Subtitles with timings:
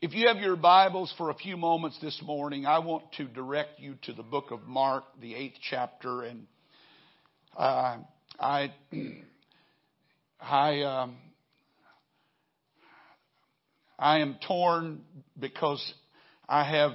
[0.00, 3.80] If you have your Bibles for a few moments this morning, I want to direct
[3.80, 6.46] you to the book of Mark, the eighth chapter, and
[7.56, 7.96] uh,
[8.38, 8.72] I,
[10.40, 11.16] I, um,
[13.98, 15.00] I am torn
[15.36, 15.82] because
[16.48, 16.92] I have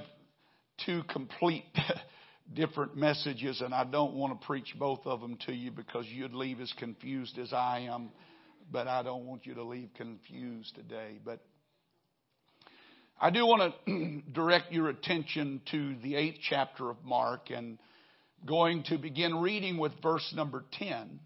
[0.86, 1.66] two complete
[2.54, 6.32] different messages, and I don't want to preach both of them to you because you'd
[6.32, 8.08] leave as confused as I am.
[8.72, 11.18] But I don't want you to leave confused today.
[11.22, 11.42] But
[13.20, 17.78] I do want to direct your attention to the eighth chapter of Mark and
[18.44, 21.20] going to begin reading with verse number 10.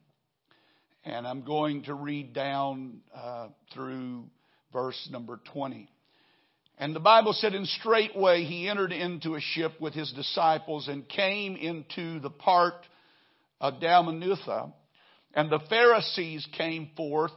[1.05, 4.24] And I'm going to read down uh, through
[4.73, 5.88] verse number 20.
[6.77, 11.09] And the Bible said, And straightway he entered into a ship with his disciples and
[11.09, 12.75] came into the part
[13.61, 14.73] of Dalmanutha.
[15.34, 17.33] And the Pharisees came forth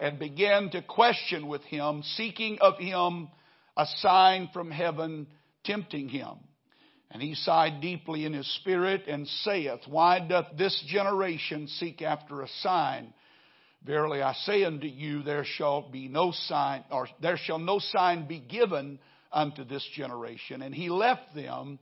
[0.00, 3.28] and began to question with him, seeking of him
[3.76, 5.26] a sign from heaven
[5.64, 6.36] tempting him.
[7.10, 12.42] And he sighed deeply in his spirit and saith, Why doth this generation seek after
[12.42, 13.12] a sign?
[13.84, 18.26] Verily I say unto you, there shall be no sign, or there shall no sign
[18.26, 18.98] be given
[19.32, 20.62] unto this generation.
[20.62, 21.78] And he left them,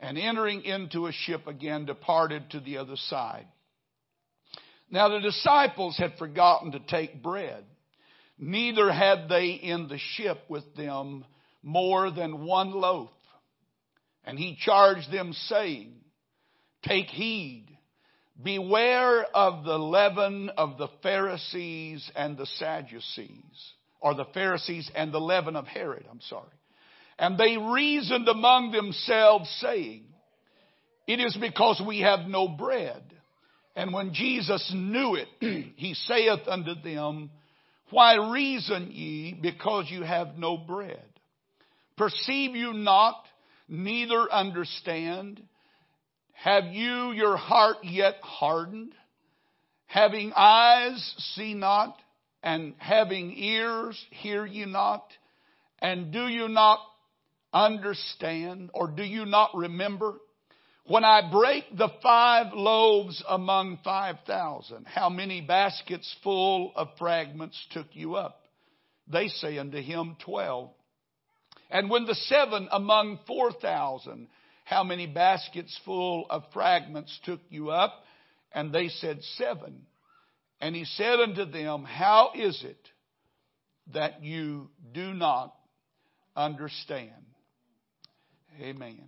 [0.00, 3.46] and entering into a ship again, departed to the other side.
[4.90, 7.64] Now the disciples had forgotten to take bread.
[8.38, 11.24] Neither had they in the ship with them
[11.62, 13.10] more than one loaf.
[14.24, 15.94] And he charged them, saying,
[16.82, 17.66] Take heed,
[18.42, 25.20] beware of the leaven of the Pharisees and the Sadducees, or the Pharisees and the
[25.20, 26.50] leaven of Herod, I'm sorry.
[27.18, 30.04] And they reasoned among themselves, saying,
[31.06, 33.02] It is because we have no bread.
[33.74, 35.28] And when Jesus knew it,
[35.76, 37.30] he saith unto them,
[37.90, 41.04] why reason ye because you have no bread?
[41.96, 43.24] Perceive you not,
[43.68, 45.42] neither understand?
[46.32, 48.92] Have you your heart yet hardened?
[49.86, 51.96] Having eyes, see not,
[52.42, 55.06] and having ears, hear ye not?
[55.80, 56.80] And do you not
[57.52, 60.14] understand, or do you not remember?
[60.88, 67.60] When I break the five loaves among five thousand, how many baskets full of fragments
[67.72, 68.40] took you up?
[69.08, 70.70] They say unto him, twelve.
[71.70, 74.28] And when the seven among four thousand,
[74.64, 78.04] how many baskets full of fragments took you up?
[78.52, 79.86] And they said, seven.
[80.60, 82.88] And he said unto them, How is it
[83.92, 85.54] that you do not
[86.36, 87.10] understand?
[88.60, 89.02] Amen.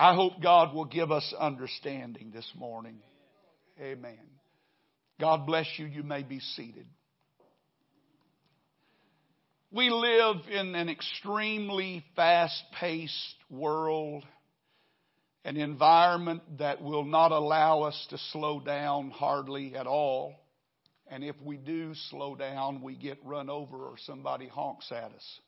[0.00, 3.00] I hope God will give us understanding this morning.
[3.80, 4.20] Amen.
[5.20, 5.86] God bless you.
[5.86, 6.86] You may be seated.
[9.72, 14.24] We live in an extremely fast paced world,
[15.44, 20.32] an environment that will not allow us to slow down hardly at all.
[21.08, 25.40] And if we do slow down, we get run over or somebody honks at us.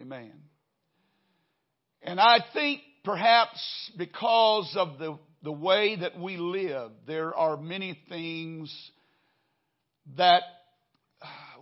[0.00, 0.32] Amen.
[2.06, 7.98] And I think perhaps because of the, the way that we live, there are many
[8.08, 8.72] things
[10.16, 10.42] that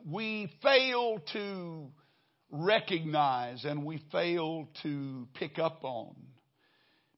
[0.07, 1.87] we fail to
[2.51, 6.15] recognize and we fail to pick up on.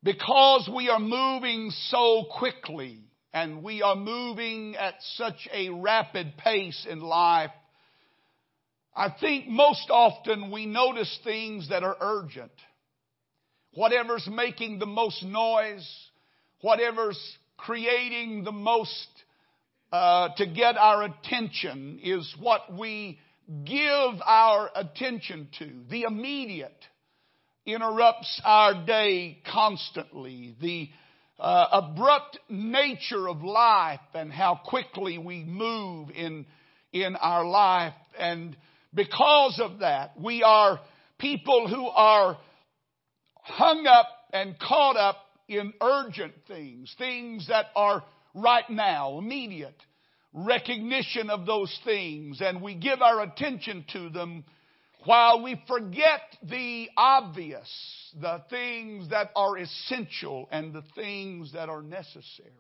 [0.05, 3.01] Because we are moving so quickly
[3.35, 7.51] and we are moving at such a rapid pace in life,
[8.95, 12.53] I think most often we notice things that are urgent
[13.77, 15.89] whatever's making the most noise,
[16.63, 17.21] whatever's
[17.57, 19.09] creating the most
[19.93, 23.21] uh, to get our attention is what we
[23.65, 25.71] give our attention to.
[25.89, 26.85] The immediate
[27.65, 30.57] interrupts our day constantly.
[30.61, 30.89] The
[31.39, 36.47] uh, abrupt nature of life and how quickly we move in
[36.93, 38.57] in our life and
[38.95, 40.81] because of that we are
[41.19, 42.39] people who are
[43.47, 45.16] hung up and caught up
[45.48, 48.03] in urgent things, things that are
[48.34, 49.81] right now, immediate
[50.33, 54.45] recognition of those things, and we give our attention to them
[55.04, 57.69] while we forget the obvious,
[58.21, 62.51] the things that are essential and the things that are necessary.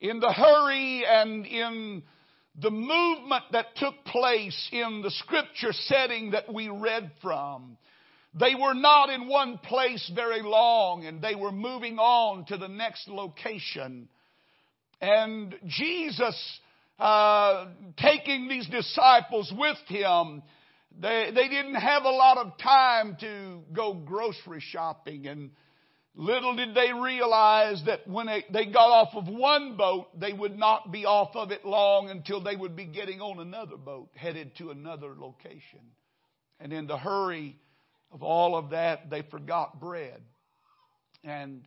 [0.00, 2.02] In the hurry and in
[2.60, 7.78] the movement that took place in the scripture setting that we read from,
[8.34, 12.68] they were not in one place very long and they were moving on to the
[12.68, 14.08] next location.
[15.00, 16.60] And Jesus
[16.98, 17.66] uh,
[17.98, 20.42] taking these disciples with him,
[20.98, 25.50] they, they didn't have a lot of time to go grocery shopping and
[26.14, 30.58] little did they realize that when they, they got off of one boat, they would
[30.58, 34.54] not be off of it long until they would be getting on another boat headed
[34.56, 35.80] to another location.
[36.60, 37.56] And in the hurry
[38.12, 40.20] of all of that, they forgot bread.
[41.24, 41.66] And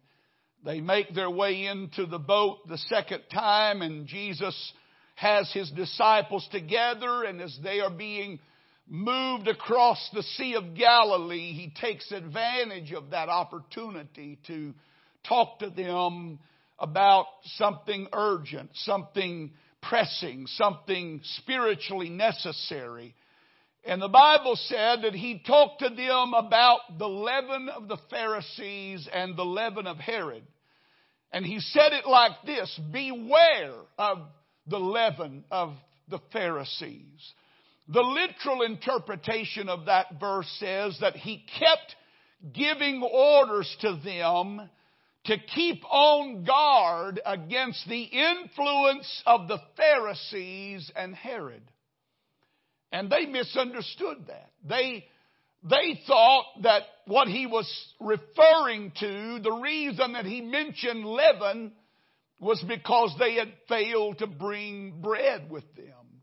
[0.64, 4.74] they make their way into the boat the second time and Jesus
[5.16, 8.40] has his disciples together and as they are being
[8.88, 14.74] moved across the Sea of Galilee, he takes advantage of that opportunity to
[15.28, 16.40] talk to them
[16.78, 17.26] about
[17.56, 19.52] something urgent, something
[19.82, 23.16] pressing, something spiritually necessary.
[23.86, 29.08] And the Bible said that he talked to them about the leaven of the Pharisees
[29.14, 30.44] and the leaven of Herod.
[31.32, 34.20] And he said it like this Beware of
[34.68, 35.74] the leaven of
[36.10, 37.34] the Pharisees.
[37.88, 41.96] The literal interpretation of that verse says that he kept
[42.54, 44.68] giving orders to them
[45.26, 51.64] to keep on guard against the influence of the Pharisees and Herod.
[52.92, 54.52] And they misunderstood that.
[54.68, 55.06] They,
[55.64, 61.74] they thought that what he was referring to, the reason that he mentioned leaven,
[62.40, 66.22] was because they had failed to bring bread with them.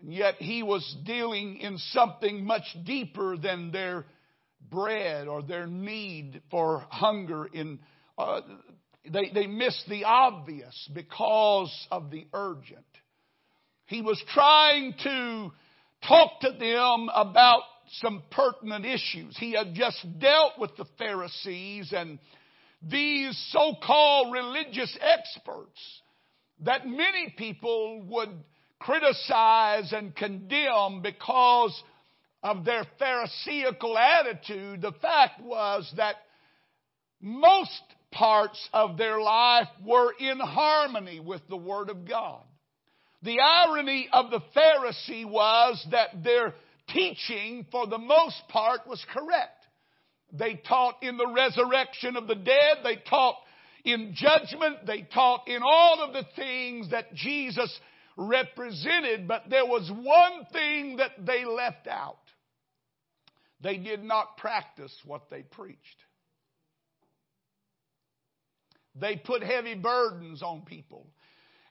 [0.00, 4.06] And yet he was dealing in something much deeper than their
[4.70, 7.80] bread or their need for hunger in
[8.16, 8.42] uh,
[9.08, 12.84] they, they missed the obvious because of the urgent.
[13.86, 15.52] He was trying to
[16.06, 17.62] talk to them about
[18.00, 19.36] some pertinent issues.
[19.38, 22.18] He had just dealt with the Pharisees and
[22.82, 25.80] these so-called religious experts
[26.64, 28.30] that many people would
[28.78, 31.82] criticize and condemn because
[32.42, 36.16] of their Pharisaical attitude, the fact was that
[37.20, 37.82] most
[38.12, 42.42] parts of their life were in harmony with the Word of God.
[43.22, 46.54] The irony of the Pharisee was that their
[46.88, 49.66] teaching, for the most part, was correct.
[50.32, 52.78] They taught in the resurrection of the dead.
[52.82, 53.36] They taught
[53.84, 54.86] in judgment.
[54.86, 57.78] They taught in all of the things that Jesus
[58.16, 62.18] represented, but there was one thing that they left out.
[63.62, 65.78] They did not practice what they preached.
[68.94, 71.06] They put heavy burdens on people.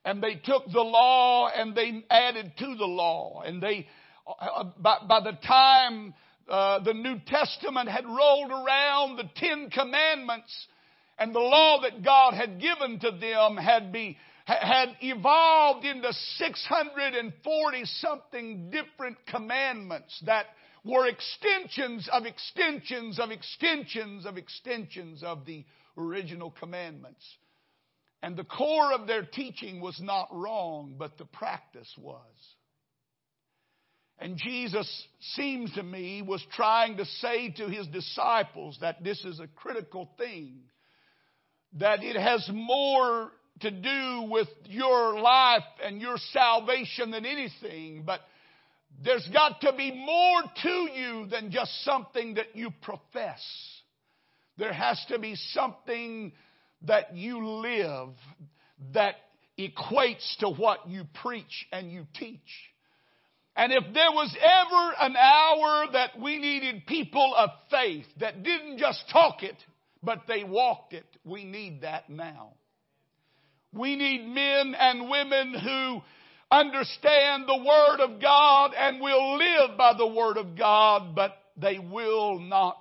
[0.05, 3.41] And they took the law and they added to the law.
[3.45, 3.87] And they,
[4.27, 6.13] uh, by, by the time
[6.47, 10.67] uh, the New Testament had rolled around, the Ten Commandments
[11.19, 17.85] and the law that God had given to them had be, had evolved into 640
[17.85, 20.45] something different commandments that
[20.85, 25.65] were extensions of extensions of extensions of extensions of the
[25.97, 27.23] original commandments.
[28.21, 32.21] And the core of their teaching was not wrong, but the practice was.
[34.19, 39.39] And Jesus seems to me was trying to say to his disciples that this is
[39.39, 40.59] a critical thing.
[41.79, 43.31] That it has more
[43.61, 48.21] to do with your life and your salvation than anything, but
[49.03, 53.41] there's got to be more to you than just something that you profess.
[54.57, 56.33] There has to be something
[56.83, 58.09] that you live
[58.93, 59.15] that
[59.57, 62.39] equates to what you preach and you teach.
[63.55, 68.77] And if there was ever an hour that we needed people of faith that didn't
[68.77, 69.57] just talk it,
[70.01, 72.53] but they walked it, we need that now.
[73.73, 76.01] We need men and women who
[76.49, 81.79] understand the Word of God and will live by the Word of God, but they
[81.79, 82.77] will not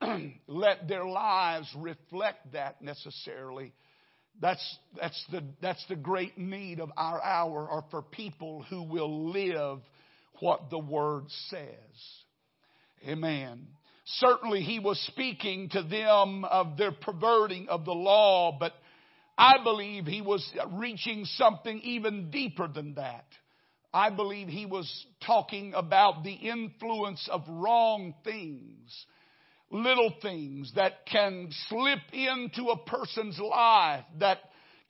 [0.46, 3.72] let their lives reflect that necessarily.
[4.40, 9.30] That's, that's, the, that's the great need of our hour, or for people who will
[9.30, 9.80] live
[10.40, 11.68] what the Word says.
[13.06, 13.66] Amen.
[14.04, 18.72] Certainly, he was speaking to them of their perverting of the law, but
[19.36, 23.26] I believe he was reaching something even deeper than that.
[23.92, 29.06] I believe he was talking about the influence of wrong things,
[29.70, 34.38] little things that can slip into a person's life that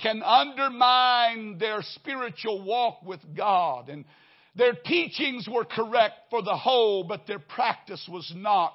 [0.01, 3.89] can undermine their spiritual walk with God.
[3.89, 4.05] And
[4.55, 8.75] their teachings were correct for the whole, but their practice was not.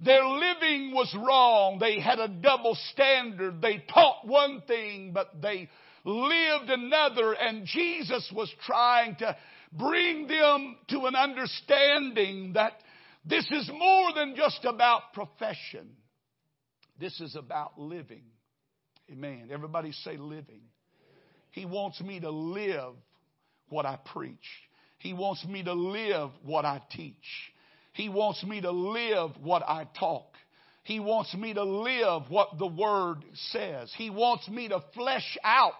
[0.00, 1.78] Their living was wrong.
[1.78, 3.62] They had a double standard.
[3.62, 5.68] They taught one thing, but they
[6.04, 9.36] lived another, and Jesus was trying to
[9.72, 12.74] bring them to an understanding that
[13.26, 15.96] this is more than just about profession.
[16.98, 18.22] This is about living.
[19.10, 19.50] Amen.
[19.52, 20.62] Everybody say living.
[21.50, 22.94] He wants me to live
[23.68, 24.36] what I preach.
[24.98, 27.14] He wants me to live what I teach.
[27.92, 30.34] He wants me to live what I talk.
[30.84, 33.92] He wants me to live what the Word says.
[33.96, 35.72] He wants me to flesh out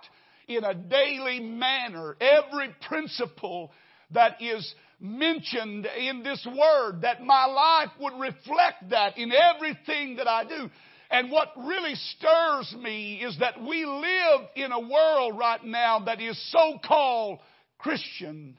[0.48, 3.70] in a daily manner every principle
[4.12, 10.28] that is mentioned in this Word, that my life would reflect that in everything that
[10.28, 10.70] I do.
[11.10, 16.20] And what really stirs me is that we live in a world right now that
[16.20, 17.38] is so called
[17.78, 18.56] Christian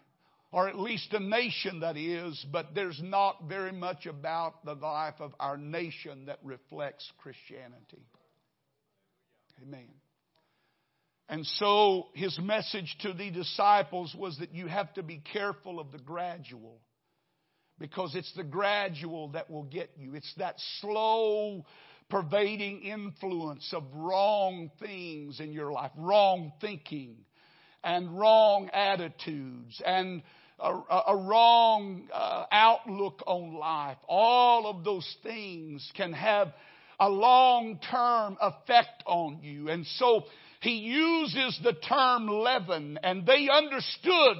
[0.52, 5.16] or at least a nation that is, but there's not very much about the life
[5.20, 8.02] of our nation that reflects Christianity.
[9.62, 9.88] Amen.
[11.30, 15.92] And so his message to the disciples was that you have to be careful of
[15.92, 16.80] the gradual
[17.80, 20.16] because it's the gradual that will get you.
[20.16, 21.66] It's that slow
[22.10, 27.18] pervading influence of wrong things in your life, wrong thinking
[27.84, 30.24] and wrong attitudes and
[30.60, 30.72] a,
[31.08, 33.98] a wrong uh, outlook on life.
[34.08, 36.54] All of those things can have
[37.00, 39.70] a long term effect on you.
[39.70, 40.24] And so
[40.62, 44.38] he uses the term leaven, and they understood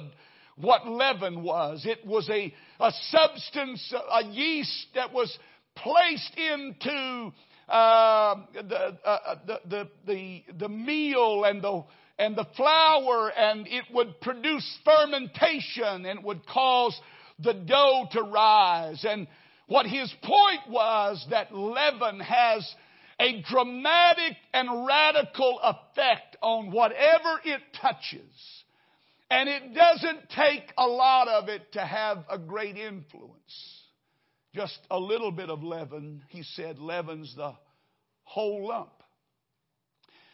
[0.56, 1.86] what leaven was.
[1.86, 5.36] It was a, a substance, a yeast that was
[5.76, 7.32] placed into
[7.68, 11.84] uh, the, uh, the, the, the, the meal and the
[12.18, 16.98] and the flour and it would produce fermentation and would cause
[17.38, 19.04] the dough to rise.
[19.08, 19.28] And
[19.68, 22.68] what his point was that leaven has
[23.20, 28.64] a dramatic and radical effect on whatever it touches.
[29.30, 33.82] And it doesn't take a lot of it to have a great influence.
[34.54, 37.52] Just a little bit of leaven, he said, leavens the
[38.22, 38.90] whole lump.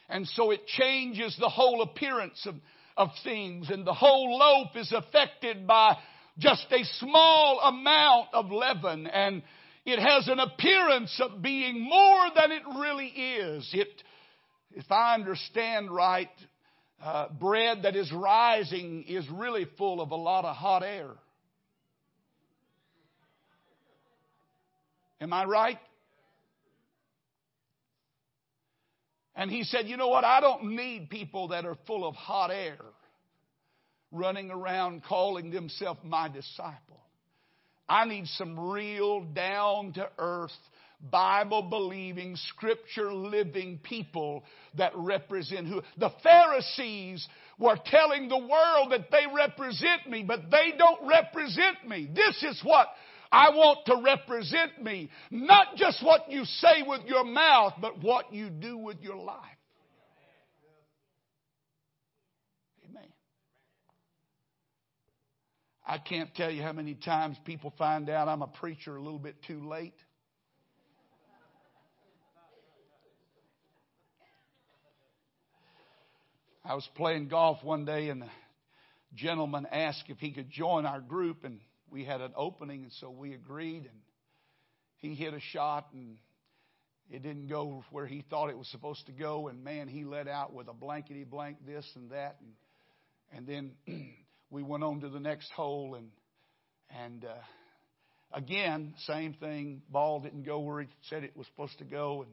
[0.08, 2.54] And so it changes the whole appearance of,
[2.96, 5.96] of things and the whole loaf is affected by
[6.38, 9.42] just a small amount of leaven and
[9.84, 13.68] it has an appearance of being more than it really is.
[13.74, 13.88] It,
[14.72, 16.30] if I understand right,
[17.02, 21.10] uh, bread that is rising is really full of a lot of hot air.
[25.20, 25.78] Am I right?
[29.36, 30.24] And he said, You know what?
[30.24, 32.78] I don't need people that are full of hot air
[34.12, 37.03] running around calling themselves my disciple.
[37.88, 40.52] I need some real down to earth,
[41.10, 44.44] Bible believing, scripture living people
[44.76, 45.82] that represent who.
[45.98, 47.26] The Pharisees
[47.58, 52.08] were telling the world that they represent me, but they don't represent me.
[52.14, 52.88] This is what
[53.30, 55.10] I want to represent me.
[55.30, 59.40] Not just what you say with your mouth, but what you do with your life.
[62.88, 63.08] Amen.
[65.86, 69.18] I can't tell you how many times people find out I'm a preacher a little
[69.18, 69.94] bit too late.
[76.64, 78.30] I was playing golf one day and the
[79.14, 81.60] gentleman asked if he could join our group and
[81.94, 83.84] we had an opening, and so we agreed.
[83.84, 84.00] And
[84.96, 86.16] he hit a shot, and
[87.08, 89.46] it didn't go where he thought it was supposed to go.
[89.46, 92.52] And man, he let out with a blankety blank this and that, and
[93.32, 93.72] and then
[94.54, 96.10] we went on to the next hole, and
[97.02, 97.34] and uh,
[98.32, 99.82] again, same thing.
[99.90, 102.30] Ball didn't go where he said it was supposed to go, and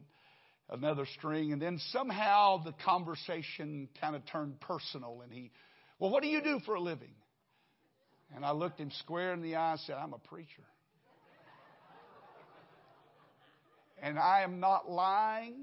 [0.69, 5.49] another string, and then somehow the conversation kind of turned personal, and he,
[5.97, 7.15] well, what do you do for a living?
[8.35, 10.63] And I looked him square in the eye and said, I'm a preacher.
[13.99, 15.55] And I am not lying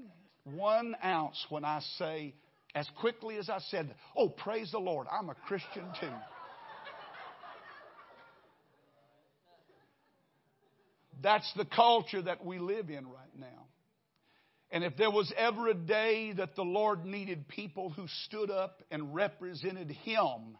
[0.43, 2.33] one ounce when I say,
[2.75, 6.11] as quickly as I said, Oh, praise the Lord, I'm a Christian too.
[11.21, 13.67] That's the culture that we live in right now.
[14.71, 18.83] And if there was ever a day that the Lord needed people who stood up
[18.91, 20.57] and represented Him,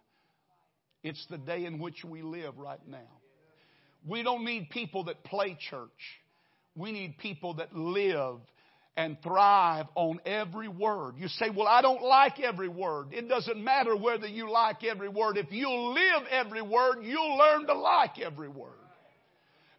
[1.04, 3.20] it's the day in which we live right now.
[4.06, 5.90] We don't need people that play church.
[6.76, 8.40] We need people that live
[8.98, 11.16] and thrive on every word.
[11.18, 13.10] You say, well, I don't like every word.
[13.12, 15.38] It doesn't matter whether you like every word.
[15.38, 18.79] If you live every word, you'll learn to like every word.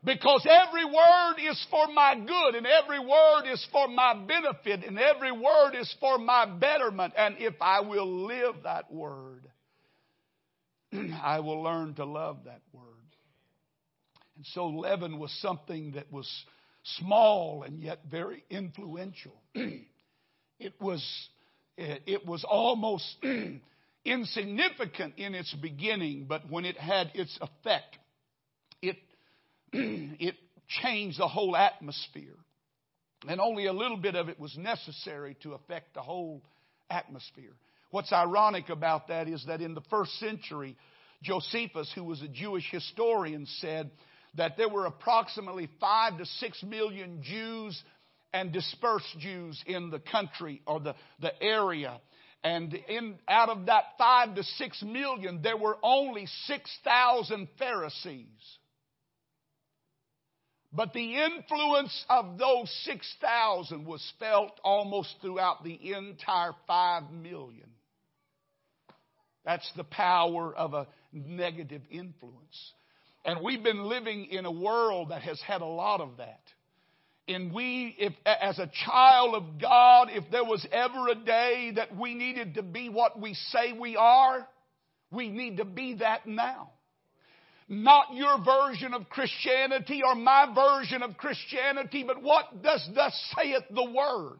[0.02, 4.98] Because every word is for my good and every word is for my benefit and
[4.98, 7.12] every word is for my betterment.
[7.18, 9.46] And if I will live that word,
[11.22, 12.84] I will learn to love that word.
[14.36, 16.26] And so leaven was something that was
[16.98, 19.34] small and yet very influential.
[19.54, 21.28] it was,
[21.76, 23.04] eh, it was almost
[24.06, 27.98] insignificant in its beginning, but when it had its effect,
[28.80, 28.96] it,
[30.18, 30.34] it
[30.82, 32.36] changed the whole atmosphere.
[33.28, 36.42] And only a little bit of it was necessary to affect the whole
[36.88, 37.52] atmosphere.
[37.90, 40.76] What's ironic about that is that in the first century,
[41.22, 43.90] Josephus, who was a Jewish historian, said
[44.36, 47.80] that there were approximately five to six million Jews
[48.32, 52.00] and dispersed Jews in the country or the, the area.
[52.42, 58.58] And in, out of that five to six million, there were only 6,000 Pharisees.
[60.72, 67.68] But the influence of those 6,000 was felt almost throughout the entire 5 million.
[69.44, 72.72] That's the power of a negative influence.
[73.24, 76.40] And we've been living in a world that has had a lot of that.
[77.26, 81.96] And we, if, as a child of God, if there was ever a day that
[81.96, 84.46] we needed to be what we say we are,
[85.10, 86.70] we need to be that now.
[87.72, 93.62] Not your version of Christianity or my version of Christianity, but what does thus saith
[93.70, 94.38] the Word?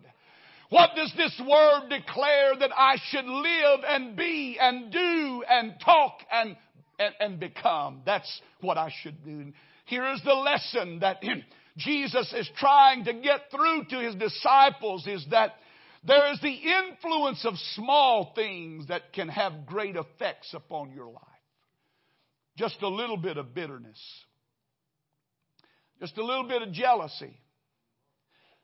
[0.69, 6.19] What does this Word declare that I should live and be and do and talk
[6.31, 6.57] and
[7.01, 8.03] and, and become.
[8.05, 9.53] That's what I should do.
[9.87, 11.23] Here is the lesson that
[11.77, 15.55] Jesus is trying to get through to his disciples is that
[16.05, 21.25] there is the influence of small things that can have great effects upon your life.
[22.61, 23.99] Just a little bit of bitterness.
[25.99, 27.41] Just a little bit of jealousy.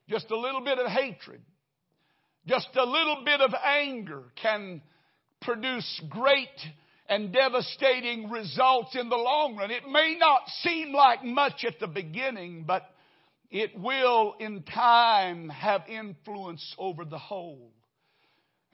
[0.07, 1.41] Just a little bit of hatred.
[2.47, 4.83] Just a little bit of anger can
[5.41, 6.61] produce great
[7.09, 9.71] and devastating results in the long run.
[9.71, 12.83] It may not seem like much at the beginning, but
[13.51, 17.73] it will in time have influence over the whole.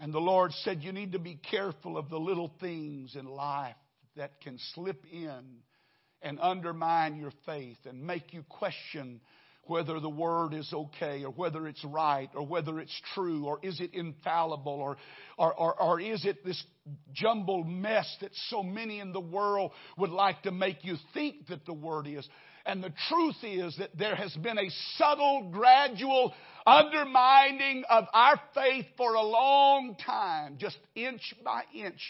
[0.01, 3.77] And the Lord said, You need to be careful of the little things in life
[4.17, 5.43] that can slip in
[6.23, 9.21] and undermine your faith and make you question
[9.65, 13.81] whether the word is okay or whether it's right or whether it's true or is
[13.81, 14.97] it infallible or,
[15.39, 16.63] or, or, or, is it this
[17.13, 21.65] jumbled mess that so many in the world would like to make you think that
[21.65, 22.29] the word is.
[22.65, 26.33] And the truth is that there has been a subtle, gradual
[26.67, 32.01] undermining of our faith for a long time, just inch by inch,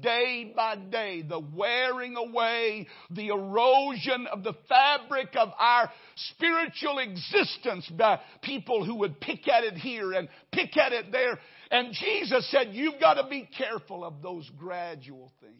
[0.00, 7.88] day by day, the wearing away, the erosion of the fabric of our spiritual existence
[7.96, 11.38] by people who would pick at it here and pick at it there.
[11.70, 15.54] And Jesus said, You've got to be careful of those gradual things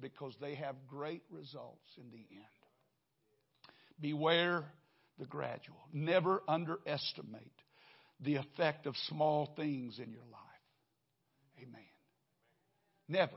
[0.00, 2.55] because they have great results in the end.
[4.00, 4.64] Beware
[5.18, 5.88] the gradual.
[5.92, 7.52] Never underestimate
[8.20, 11.62] the effect of small things in your life.
[11.62, 11.80] Amen.
[13.08, 13.36] Never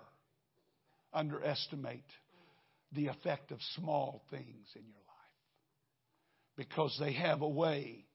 [1.13, 2.05] underestimate
[2.91, 5.19] the effect of small things in your life
[6.57, 8.05] because they have a way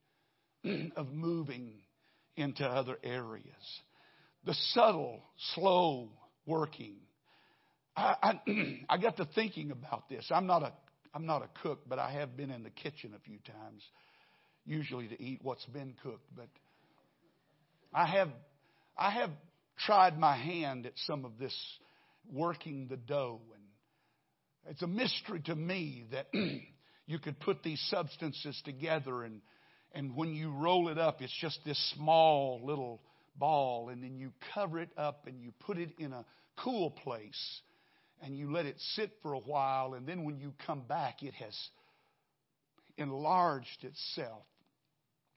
[0.97, 1.73] of moving
[2.37, 3.81] into other areas.
[4.45, 5.23] The subtle,
[5.55, 6.11] slow
[6.45, 6.97] working.
[7.97, 10.27] I, I, I got to thinking about this.
[10.31, 10.73] I'm not a
[11.15, 13.83] I'm not a cook, but I have been in the kitchen a few times,
[14.67, 16.27] usually to eat what's been cooked.
[16.37, 16.49] But
[17.93, 18.31] I have,
[18.99, 19.31] I have
[19.79, 21.57] tried my hand at some of this
[22.33, 26.27] working the dough, and it's a mystery to me that
[27.07, 29.41] you could put these substances together, and
[29.95, 33.01] and when you roll it up, it's just this small little
[33.37, 36.25] ball, and then you cover it up and you put it in a
[36.63, 37.61] cool place
[38.23, 41.35] and you let it sit for a while, and then when you come back, it
[41.35, 41.57] has
[42.97, 44.43] enlarged itself.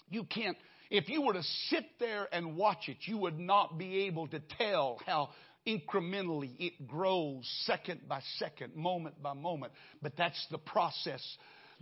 [0.09, 0.57] You can't,
[0.89, 4.39] if you were to sit there and watch it, you would not be able to
[4.57, 5.29] tell how
[5.67, 9.73] incrementally it grows second by second, moment by moment.
[10.01, 11.21] But that's the process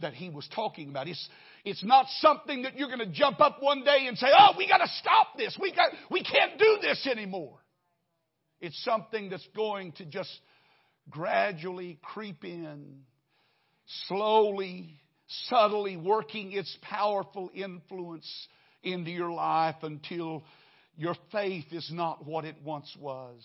[0.01, 1.07] that he was talking about.
[1.07, 1.29] It's,
[1.63, 4.67] it's not something that you're going to jump up one day and say, oh, we
[4.67, 5.57] got to stop this.
[5.61, 7.59] We, got, we can't do this anymore.
[8.59, 10.31] It's something that's going to just
[11.09, 13.01] gradually creep in,
[14.07, 14.99] slowly,
[15.49, 18.29] subtly working its powerful influence
[18.83, 20.43] into your life until
[20.97, 23.43] your faith is not what it once was.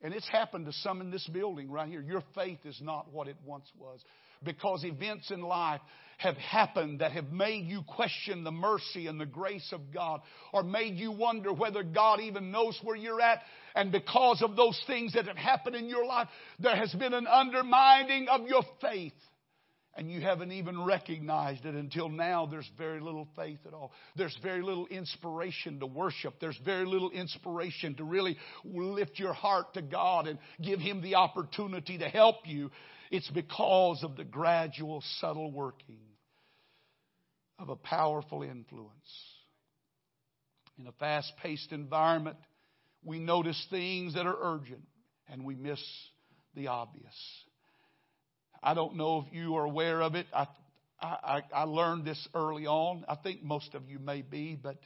[0.00, 2.00] And it's happened to some in this building right here.
[2.00, 4.00] Your faith is not what it once was.
[4.44, 5.80] because events in life
[6.18, 10.20] have happened that have made you question the mercy and the grace of God
[10.52, 13.42] or made you wonder whether God even knows where you're at.
[13.78, 16.26] And because of those things that have happened in your life,
[16.58, 19.12] there has been an undermining of your faith
[19.94, 23.92] and you haven't even recognized it until now, there's very little faith at all.
[24.16, 26.34] There's very little inspiration to worship.
[26.40, 31.14] There's very little inspiration to really lift your heart to God and give Him the
[31.14, 32.72] opportunity to help you.
[33.12, 36.00] It's because of the gradual, subtle working
[37.60, 38.92] of a powerful influence.
[40.80, 42.38] In a fast paced environment,
[43.04, 44.82] we notice things that are urgent
[45.28, 45.82] and we miss
[46.54, 47.14] the obvious.
[48.62, 50.26] I don't know if you are aware of it.
[50.32, 50.46] I,
[51.00, 53.04] I, I learned this early on.
[53.08, 54.76] I think most of you may be, but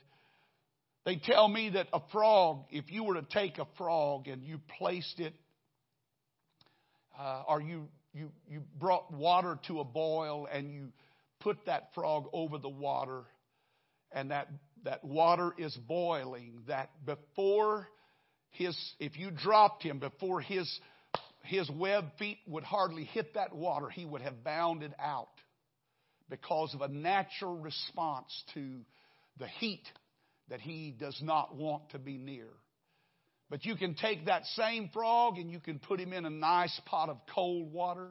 [1.05, 4.61] they tell me that a frog, if you were to take a frog and you
[4.79, 5.33] placed it,
[7.18, 10.88] uh, or you, you, you brought water to a boil and you
[11.40, 13.22] put that frog over the water,
[14.12, 14.48] and that,
[14.85, 17.88] that water is boiling, that before
[18.53, 20.69] his, if you dropped him, before his
[21.45, 25.29] his web feet would hardly hit that water, he would have bounded out
[26.31, 28.81] because of a natural response to
[29.38, 29.83] the heat
[30.49, 32.49] that he does not want to be near.
[33.51, 36.81] But you can take that same frog and you can put him in a nice
[36.87, 38.11] pot of cold water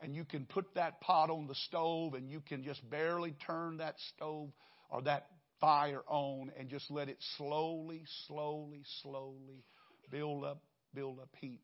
[0.00, 3.78] and you can put that pot on the stove and you can just barely turn
[3.78, 4.50] that stove
[4.90, 5.26] or that
[5.60, 9.64] fire on and just let it slowly, slowly, slowly
[10.10, 10.62] build up,
[10.94, 11.62] build up heat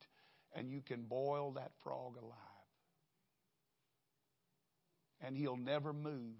[0.56, 2.32] and you can boil that frog alive.
[5.20, 6.35] And he'll never move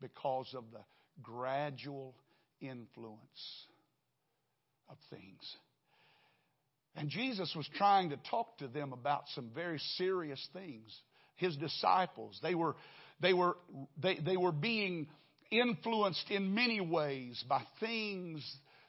[0.00, 0.80] because of the
[1.22, 2.14] gradual
[2.60, 3.66] influence
[4.88, 5.56] of things.
[6.96, 10.94] And Jesus was trying to talk to them about some very serious things.
[11.36, 12.76] His disciples, they were,
[13.20, 13.56] they were,
[14.00, 15.08] they, they were being
[15.50, 18.44] influenced in many ways by things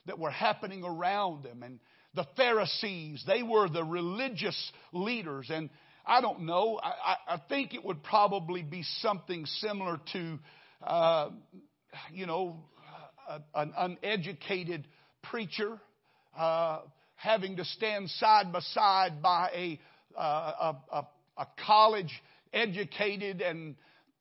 [0.06, 1.62] that were happening around them.
[1.62, 1.78] And
[2.14, 3.22] the Pharisees.
[3.26, 5.50] They were the religious leaders.
[5.50, 5.70] And
[6.06, 10.38] I don't know, I, I think it would probably be something similar to,
[10.82, 11.30] uh,
[12.12, 12.56] you know,
[13.54, 14.86] an uneducated
[15.22, 15.78] preacher
[16.36, 16.80] uh,
[17.14, 19.80] having to stand side by side by a,
[20.18, 21.06] uh, a, a,
[21.38, 22.10] a college
[22.52, 23.76] educated and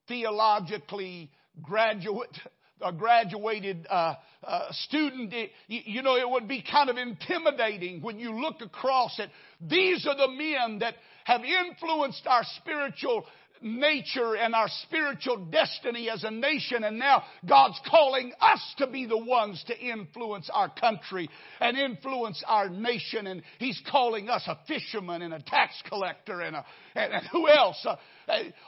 [0.08, 2.38] theologically graduate
[2.82, 8.20] a graduated uh, uh, student, it, you know, it would be kind of intimidating when
[8.20, 9.30] you look across it.
[9.62, 13.26] These are the men that have influenced our spiritual
[13.62, 16.84] nature and our spiritual destiny as a nation.
[16.84, 22.44] And now God's calling us to be the ones to influence our country and influence
[22.48, 23.28] our nation.
[23.28, 26.66] And He's calling us a fisherman and a tax collector and, a,
[26.96, 27.84] and, and who else?
[27.84, 27.96] Uh,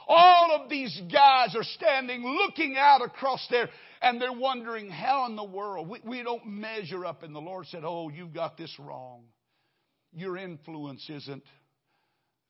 [0.08, 3.68] all of these guys are standing looking out across there
[4.02, 7.22] and they're wondering how in the world we, we don't measure up.
[7.22, 9.24] And the Lord said, Oh, you've got this wrong.
[10.12, 11.44] Your influence isn't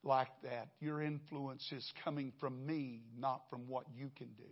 [0.03, 0.69] like that.
[0.81, 4.45] Your influence is coming from me, not from what you can do.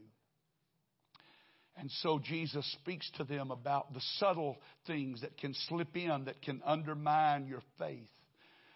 [1.77, 6.43] And so Jesus speaks to them about the subtle things that can slip in, that
[6.43, 8.09] can undermine your faith.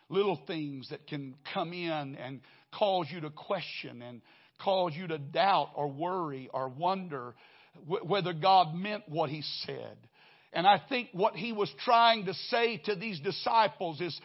[0.09, 2.41] Little things that can come in and
[2.73, 4.21] cause you to question and
[4.61, 7.35] cause you to doubt or worry or wonder
[7.87, 9.97] whether God meant what He said.
[10.53, 14.19] And I think what He was trying to say to these disciples is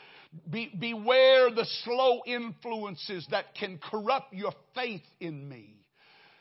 [0.50, 5.78] be, beware the slow influences that can corrupt your faith in me.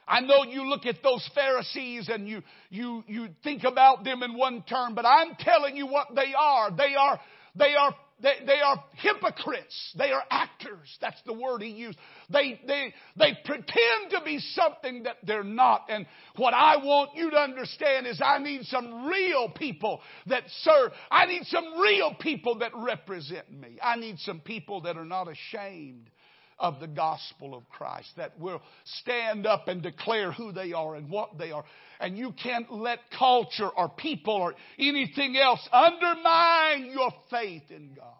[0.08, 4.36] I know you look at those Pharisees and you, you, you think about them in
[4.36, 6.70] one term, but I'm telling you what they are.
[6.70, 7.20] They are,
[7.56, 9.94] they are they, they are hypocrites.
[9.96, 10.96] They are actors.
[11.00, 11.98] That's the word he used.
[12.30, 15.86] They, they, they pretend to be something that they're not.
[15.88, 20.92] And what I want you to understand is I need some real people that serve.
[21.10, 23.78] I need some real people that represent me.
[23.82, 26.10] I need some people that are not ashamed
[26.58, 28.62] of the gospel of Christ, that will
[29.00, 31.64] stand up and declare who they are and what they are.
[32.00, 38.14] And you can't let culture or people or anything else undermine your faith in God.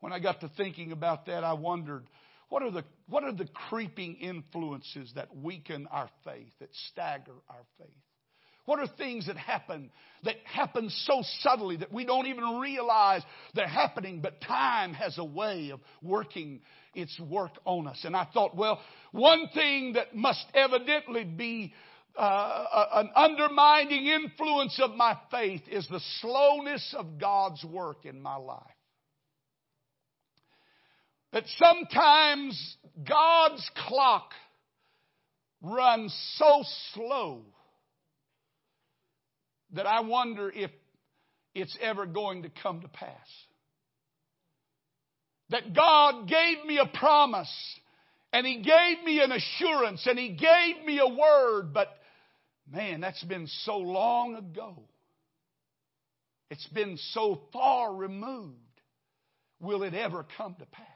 [0.00, 2.04] When I got to thinking about that, I wondered
[2.50, 7.64] what are the, what are the creeping influences that weaken our faith, that stagger our
[7.78, 7.88] faith?
[8.66, 9.90] What are things that happen
[10.24, 13.22] that happen so subtly that we don't even realize
[13.54, 16.60] they're happening, but time has a way of working
[16.94, 18.00] its work on us.
[18.04, 18.80] And I thought, well,
[19.12, 21.74] one thing that must evidently be
[22.16, 28.36] uh, an undermining influence of my faith is the slowness of God's work in my
[28.36, 28.62] life.
[31.34, 34.30] that sometimes God's clock
[35.60, 36.62] runs so
[36.94, 37.42] slow
[39.74, 40.70] that I wonder if
[41.54, 43.28] it's ever going to come to pass.
[45.50, 47.52] That God gave me a promise
[48.32, 51.88] and He gave me an assurance and He gave me a word, but
[52.70, 54.82] man, that's been so long ago.
[56.50, 58.58] It's been so far removed.
[59.60, 60.86] Will it ever come to pass?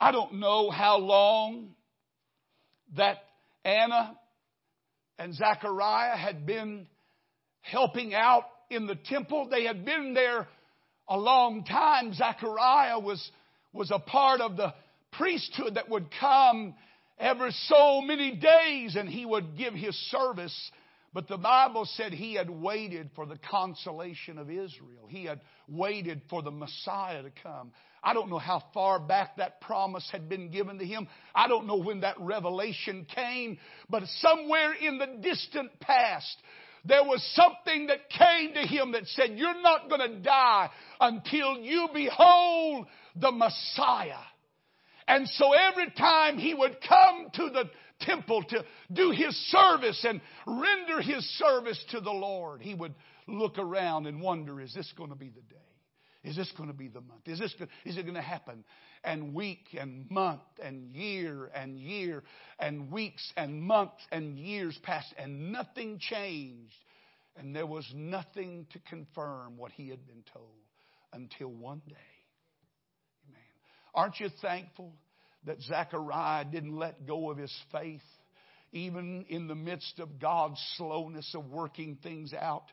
[0.00, 1.74] I don't know how long
[2.96, 3.18] that
[3.64, 4.16] Anna
[5.18, 6.86] and Zachariah had been
[7.60, 9.48] helping out in the temple.
[9.50, 10.46] They had been there
[11.08, 12.12] a long time.
[12.14, 13.30] Zachariah was,
[13.72, 14.74] was a part of the
[15.12, 16.74] priesthood that would come
[17.18, 20.70] every so many days and he would give his service.
[21.14, 25.06] But the Bible said he had waited for the consolation of Israel.
[25.08, 27.72] He had waited for the Messiah to come.
[28.02, 31.08] I don't know how far back that promise had been given to him.
[31.34, 36.36] I don't know when that revelation came, but somewhere in the distant past,
[36.84, 41.58] there was something that came to him that said, You're not going to die until
[41.58, 44.24] you behold the Messiah.
[45.08, 50.20] And so every time he would come to the temple to do his service and
[50.46, 52.94] render his service to the Lord, he would
[53.26, 55.56] look around and wonder, Is this going to be the day?
[56.24, 57.26] Is this going to be the month?
[57.26, 58.64] Is this is it going to happen?
[59.04, 62.24] And week and month and year and year
[62.58, 66.74] and weeks and months and years passed and nothing changed.
[67.36, 70.50] And there was nothing to confirm what he had been told
[71.12, 71.94] until one day.
[73.28, 73.40] Amen.
[73.94, 74.92] Aren't you thankful
[75.44, 78.02] that Zechariah didn't let go of his faith?
[78.72, 82.64] Even in the midst of God's slowness of working things out,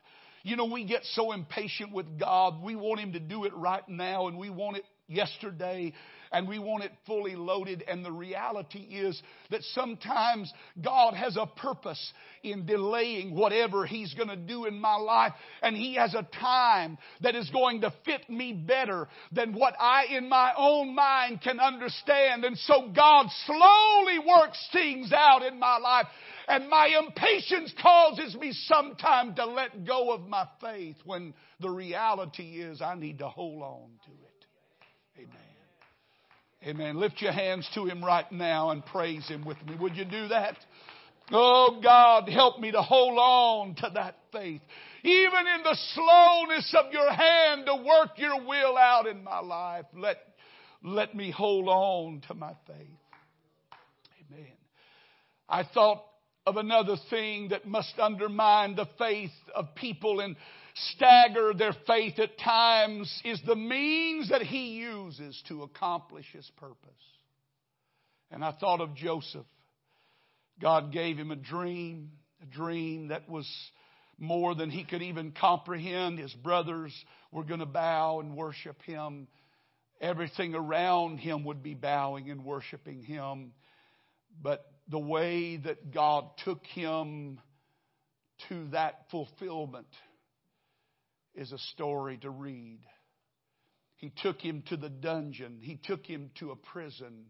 [0.46, 2.62] you know, we get so impatient with God.
[2.62, 5.92] We want Him to do it right now and we want it yesterday
[6.32, 7.84] and we want it fully loaded.
[7.86, 12.12] And the reality is that sometimes God has a purpose
[12.42, 15.32] in delaying whatever He's going to do in my life.
[15.62, 20.06] And He has a time that is going to fit me better than what I
[20.10, 22.44] in my own mind can understand.
[22.44, 26.06] And so God slowly works things out in my life.
[26.48, 32.60] And my impatience causes me sometimes to let go of my faith when the reality
[32.60, 34.46] is I need to hold on to it.
[35.18, 35.45] Amen.
[36.64, 36.98] Amen.
[36.98, 39.76] Lift your hands to Him right now and praise Him with me.
[39.78, 40.56] Would you do that?
[41.32, 44.60] Oh God, help me to hold on to that faith.
[45.02, 49.86] Even in the slowness of your hand to work your will out in my life,
[49.94, 50.18] let,
[50.82, 52.98] let me hold on to my faith.
[54.30, 54.52] Amen.
[55.48, 56.04] I thought
[56.46, 60.36] of another thing that must undermine the faith of people and
[60.76, 66.92] stagger their faith at times is the means that he uses to accomplish his purpose.
[68.30, 69.46] And I thought of Joseph.
[70.60, 72.12] God gave him a dream,
[72.42, 73.48] a dream that was
[74.18, 76.18] more than he could even comprehend.
[76.18, 76.92] His brothers
[77.30, 79.28] were going to bow and worship him.
[80.00, 83.52] Everything around him would be bowing and worshiping him.
[84.42, 87.40] But the way that God took him
[88.48, 89.86] to that fulfillment
[91.36, 92.80] is a story to read.
[93.96, 95.58] He took him to the dungeon.
[95.60, 97.26] He took him to a prison.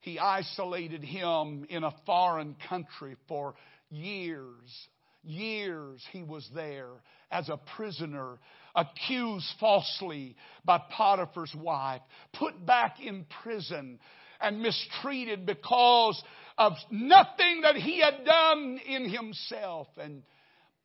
[0.00, 3.54] He isolated him in a foreign country for
[3.90, 4.88] years.
[5.24, 6.92] Years he was there
[7.30, 8.38] as a prisoner,
[8.74, 12.00] accused falsely by Potiphar's wife,
[12.32, 13.98] put back in prison
[14.40, 16.22] and mistreated because
[16.56, 19.88] of nothing that he had done in himself.
[20.00, 20.22] And,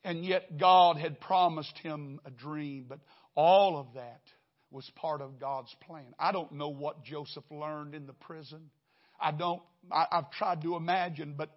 [0.04, 2.86] and yet God had promised him a dream.
[2.88, 3.00] But
[3.36, 4.22] all of that
[4.72, 6.14] was part of God's plan.
[6.20, 8.70] I don't know what Joseph learned in the prison.
[9.20, 9.62] I don't,
[9.92, 11.50] I, have tried to imagine, but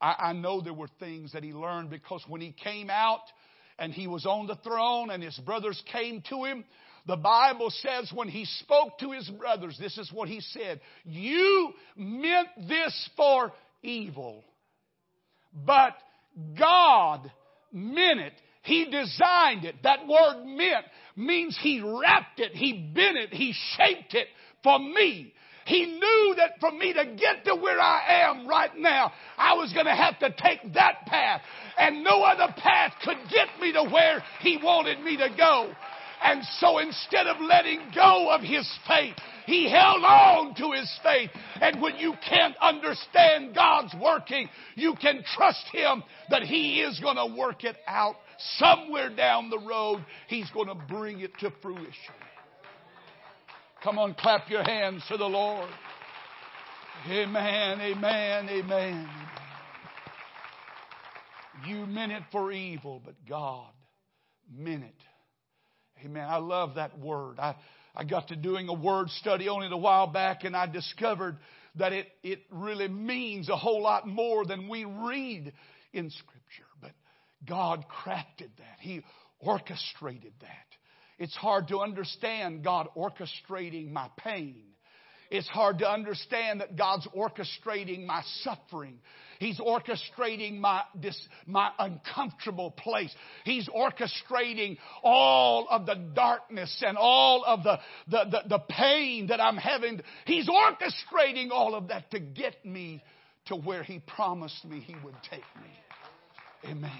[0.00, 3.20] I, I know there were things that he learned because when he came out
[3.78, 6.64] and he was on the throne and his brothers came to him,
[7.06, 10.80] the Bible says when he spoke to his brothers, this is what he said.
[11.04, 14.44] You meant this for evil.
[15.52, 15.94] But
[16.58, 17.30] God
[17.72, 18.32] meant it.
[18.62, 19.76] He designed it.
[19.82, 24.28] That word meant means He wrapped it, He bent it, He shaped it
[24.62, 25.32] for me.
[25.64, 29.72] He knew that for me to get to where I am right now, I was
[29.72, 31.40] going to have to take that path.
[31.78, 35.72] And no other path could get me to where He wanted me to go.
[36.22, 41.30] And so instead of letting go of his faith, he held on to his faith.
[41.60, 47.16] And when you can't understand God's working, you can trust him that he is going
[47.16, 48.16] to work it out
[48.56, 50.04] somewhere down the road.
[50.28, 51.92] He's going to bring it to fruition.
[53.82, 55.68] Come on, clap your hands to the Lord.
[57.08, 59.08] Amen, amen, amen.
[61.66, 63.70] You meant it for evil, but God
[64.52, 64.94] meant it.
[66.04, 66.26] Amen.
[66.28, 67.38] I love that word.
[67.38, 67.56] I,
[67.94, 71.36] I got to doing a word study on it a while back and I discovered
[71.76, 75.52] that it, it really means a whole lot more than we read
[75.92, 76.68] in Scripture.
[76.80, 76.92] But
[77.46, 78.78] God crafted that.
[78.80, 79.02] He
[79.40, 80.48] orchestrated that.
[81.18, 84.64] It's hard to understand God orchestrating my pain.
[85.30, 88.98] It's hard to understand that God's orchestrating my suffering.
[89.42, 93.12] He's orchestrating my, this, my uncomfortable place.
[93.44, 97.78] He's orchestrating all of the darkness and all of the,
[98.08, 100.00] the, the, the pain that I'm having.
[100.26, 103.02] He's orchestrating all of that to get me
[103.46, 106.70] to where He promised me He would take me.
[106.70, 106.92] Amen.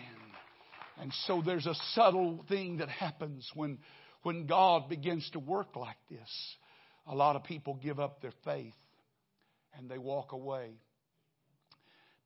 [1.00, 3.78] And so there's a subtle thing that happens when,
[4.24, 6.56] when God begins to work like this.
[7.06, 8.74] A lot of people give up their faith
[9.78, 10.72] and they walk away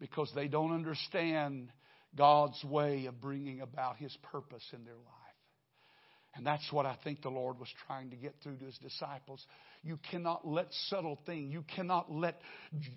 [0.00, 1.70] because they don't understand
[2.16, 5.02] God's way of bringing about His purpose in their life.
[6.34, 9.44] And that's what I think the Lord was trying to get through to His disciples.
[9.86, 12.40] You cannot let subtle things, you cannot let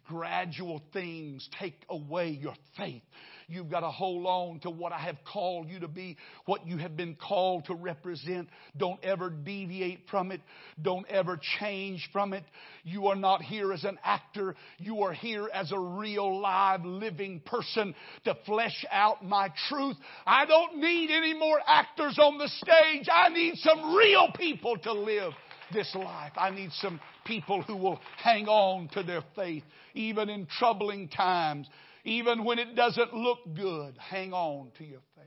[0.07, 3.03] gradual things take away your faith.
[3.47, 6.77] You've got to hold on to what I have called you to be, what you
[6.77, 8.49] have been called to represent.
[8.75, 10.41] Don't ever deviate from it.
[10.81, 12.43] Don't ever change from it.
[12.83, 14.55] You are not here as an actor.
[14.79, 17.93] You are here as a real, live, living person
[18.25, 19.95] to flesh out my truth.
[20.25, 23.07] I don't need any more actors on the stage.
[23.11, 25.33] I need some real people to live
[25.73, 26.33] this life.
[26.35, 31.67] I need some people who will hang on to their faith, even in troubling times.
[32.05, 35.25] Even when it doesn't look good, hang on to your faith.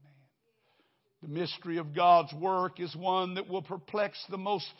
[0.00, 0.12] Amen.
[1.22, 4.72] The mystery of God's work is one that will perplex the most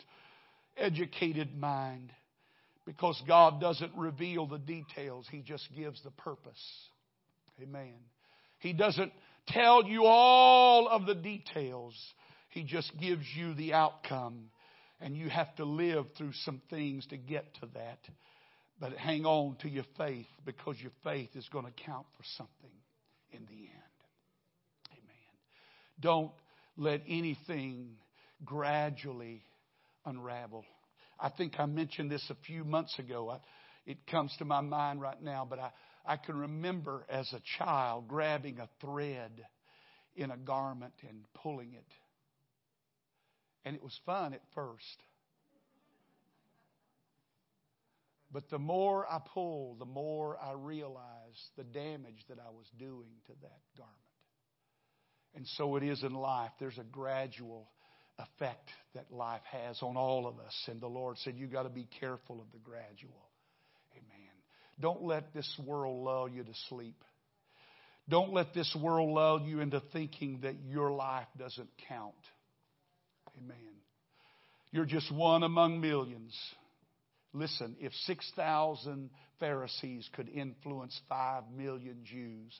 [0.77, 2.11] educated mind
[2.85, 6.59] because God doesn't reveal the details, He just gives the purpose.
[7.61, 7.93] Amen.
[8.57, 9.11] He doesn't
[9.47, 11.93] tell you all of the details,
[12.49, 14.49] He just gives you the outcome.
[15.01, 17.99] And you have to live through some things to get to that.
[18.79, 22.71] But hang on to your faith because your faith is going to count for something
[23.31, 23.97] in the end.
[24.91, 25.29] Amen.
[25.99, 26.31] Don't
[26.77, 27.95] let anything
[28.43, 29.43] gradually
[30.05, 30.65] unravel.
[31.19, 33.29] I think I mentioned this a few months ago.
[33.29, 33.39] I,
[33.85, 35.71] it comes to my mind right now, but I,
[36.05, 39.31] I can remember as a child grabbing a thread
[40.15, 41.85] in a garment and pulling it.
[43.65, 45.03] And it was fun at first.
[48.31, 53.09] But the more I pulled, the more I realized the damage that I was doing
[53.25, 53.95] to that garment.
[55.35, 56.51] And so it is in life.
[56.59, 57.69] There's a gradual
[58.17, 60.53] effect that life has on all of us.
[60.67, 63.29] And the Lord said, You've got to be careful of the gradual.
[63.93, 64.31] Amen.
[64.79, 67.03] Don't let this world lull you to sleep.
[68.07, 72.15] Don't let this world lull you into thinking that your life doesn't count.
[73.39, 73.57] Amen.
[74.71, 76.37] You're just one among millions.
[77.33, 82.59] Listen, if 6,000 Pharisees could influence 5 million Jews,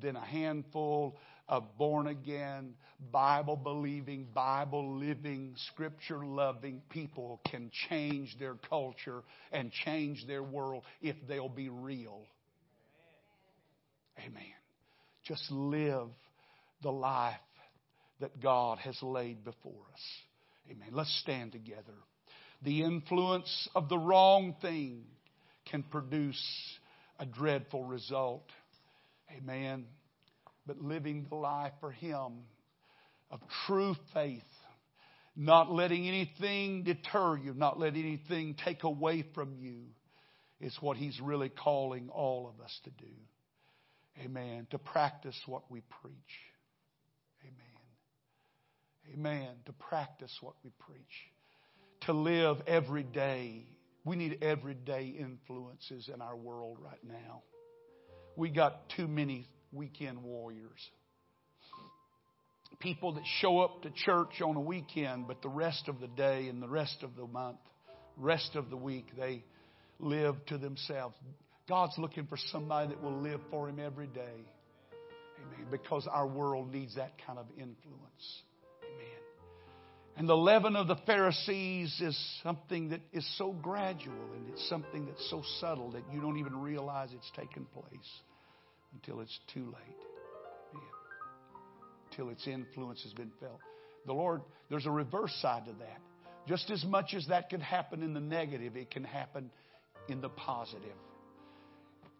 [0.00, 1.16] then a handful
[1.48, 2.74] of born again,
[3.10, 10.84] Bible believing, Bible living, scripture loving people can change their culture and change their world
[11.00, 12.22] if they'll be real.
[14.18, 14.42] Amen.
[15.24, 16.08] Just live
[16.82, 17.34] the life
[18.22, 20.00] that God has laid before us.
[20.70, 20.88] Amen.
[20.92, 21.92] Let's stand together
[22.64, 25.04] the influence of the wrong thing
[25.70, 26.42] can produce
[27.18, 28.48] a dreadful result.
[29.36, 29.86] Amen.
[30.66, 32.44] But living the life for Him
[33.30, 34.42] of true faith,
[35.34, 39.86] not letting anything deter you, not letting anything take away from you,
[40.60, 43.12] is what He's really calling all of us to do.
[44.24, 44.68] Amen.
[44.70, 46.14] To practice what we preach.
[49.12, 49.48] Amen.
[49.66, 51.32] To practice what we preach
[52.06, 53.66] to live every day.
[54.04, 57.42] We need everyday influences in our world right now.
[58.36, 60.90] We got too many weekend warriors.
[62.80, 66.48] People that show up to church on a weekend, but the rest of the day
[66.48, 67.58] and the rest of the month,
[68.16, 69.44] rest of the week, they
[70.00, 71.14] live to themselves.
[71.68, 74.20] God's looking for somebody that will live for Him every day.
[75.38, 75.66] Amen.
[75.70, 78.42] Because our world needs that kind of influence.
[80.16, 85.06] And the leaven of the Pharisees is something that is so gradual and it's something
[85.06, 88.10] that's so subtle that you don't even realize it's taken place
[88.92, 90.82] until it's too late.
[92.10, 93.58] Until its influence has been felt.
[94.04, 96.00] The Lord, there's a reverse side to that.
[96.46, 99.50] Just as much as that could happen in the negative, it can happen
[100.08, 100.96] in the positive.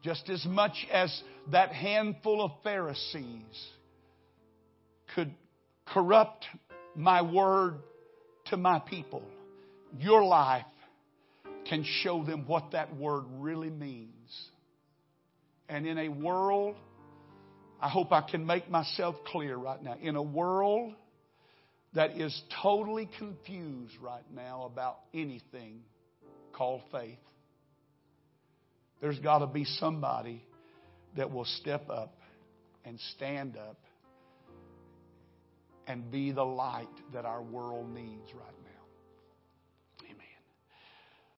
[0.03, 3.67] Just as much as that handful of Pharisees
[5.15, 5.35] could
[5.87, 6.47] corrupt
[6.95, 7.77] my word
[8.47, 9.23] to my people,
[9.99, 10.65] your life
[11.69, 14.49] can show them what that word really means.
[15.69, 16.77] And in a world,
[17.81, 19.97] I hope I can make myself clear right now.
[20.01, 20.95] In a world
[21.95, 25.81] that is totally confused right now about anything
[26.53, 27.19] called faith,
[29.01, 30.45] there's got to be somebody
[31.17, 32.15] that will step up
[32.85, 33.79] and stand up
[35.87, 38.62] and be the light that our world needs right now.